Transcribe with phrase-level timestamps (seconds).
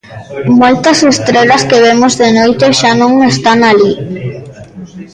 [0.61, 3.93] _...Moitas estrelas que vemos de noite xa non están alí.